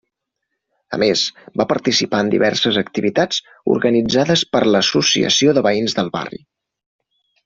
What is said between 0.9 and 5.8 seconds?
A més, va participar en diverses activitats organitzades per l'associació de